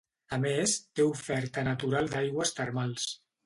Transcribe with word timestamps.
A 0.37 0.37
més, 0.45 0.73
té 1.01 1.05
oferta 1.11 1.67
natural 1.69 2.13
d'aigües 2.17 2.59
termals. 2.61 3.11